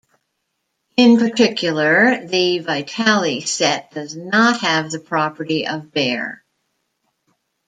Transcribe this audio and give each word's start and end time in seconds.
In 0.97 1.19
particular, 1.19 2.25
the 2.25 2.57
Vitali 2.57 3.41
set 3.41 3.91
does 3.91 4.15
not 4.15 4.61
have 4.61 4.89
the 4.89 4.99
property 4.99 5.67
of 5.67 5.91
Baire. 5.93 6.43